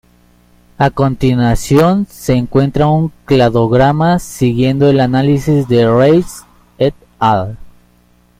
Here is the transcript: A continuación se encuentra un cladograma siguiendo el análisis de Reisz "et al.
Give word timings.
A 0.79 0.89
continuación 0.89 2.07
se 2.09 2.33
encuentra 2.33 2.87
un 2.87 3.09
cladograma 3.25 4.17
siguiendo 4.17 4.89
el 4.89 4.99
análisis 4.99 5.67
de 5.67 5.87
Reisz 5.87 6.41
"et 6.79 6.95
al. 7.19 7.59